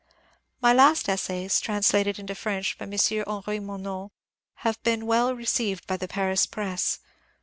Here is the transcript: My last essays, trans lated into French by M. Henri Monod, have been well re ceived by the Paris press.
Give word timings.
My 0.61 0.73
last 0.73 1.07
essays, 1.07 1.61
trans 1.61 1.91
lated 1.91 2.17
into 2.17 2.33
French 2.33 2.75
by 2.75 2.85
M. 2.87 2.93
Henri 2.93 3.59
Monod, 3.59 4.09
have 4.65 4.81
been 4.81 5.05
well 5.05 5.35
re 5.35 5.45
ceived 5.45 5.85
by 5.85 5.97
the 5.97 6.07
Paris 6.07 6.47
press. 6.47 6.97